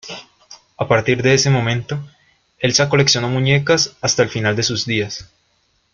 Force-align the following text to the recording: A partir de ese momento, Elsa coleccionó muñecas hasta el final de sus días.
A 0.77 0.87
partir 0.87 1.21
de 1.21 1.35
ese 1.35 1.51
momento, 1.51 1.99
Elsa 2.57 2.89
coleccionó 2.89 3.29
muñecas 3.29 3.97
hasta 4.01 4.23
el 4.23 4.29
final 4.29 4.55
de 4.55 4.63
sus 4.63 4.87
días. 4.87 5.29